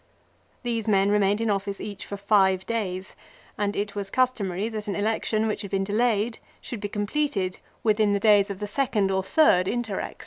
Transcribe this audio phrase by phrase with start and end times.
[0.63, 3.15] These men remained in office each for five days,
[3.55, 8.11] and it was customary that an election which had been delayed should be completed within
[8.11, 10.15] the days of the second or third interrex.